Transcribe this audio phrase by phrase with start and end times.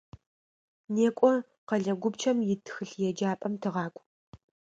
[0.93, 1.31] НекӀо,
[1.67, 4.03] къэлэ гупчэм ит тхылъеджапӏэм тыгъакӀу.